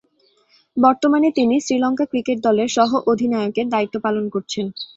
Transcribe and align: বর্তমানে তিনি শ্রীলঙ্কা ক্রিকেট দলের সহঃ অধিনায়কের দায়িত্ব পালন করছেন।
বর্তমানে 0.77 1.29
তিনি 1.31 1.55
শ্রীলঙ্কা 1.59 2.05
ক্রিকেট 2.11 2.37
দলের 2.43 2.69
সহঃ 2.77 2.91
অধিনায়কের 3.11 3.67
দায়িত্ব 3.69 3.95
পালন 4.05 4.25
করছেন। 4.29 4.65